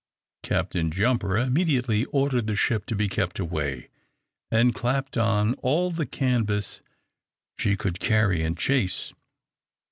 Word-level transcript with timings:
Captain 0.41 0.89
Jumper 0.89 1.37
immediately 1.37 2.05
ordered 2.05 2.47
the 2.47 2.55
ship 2.55 2.87
to 2.87 2.95
be 2.95 3.07
kept 3.07 3.37
away, 3.37 3.87
and 4.49 4.73
clapped 4.73 5.15
on 5.15 5.53
all 5.61 5.91
the 5.91 6.07
canvas 6.07 6.81
she 7.59 7.77
could 7.77 7.99
carry 7.99 8.41
in 8.41 8.55
chase. 8.55 9.13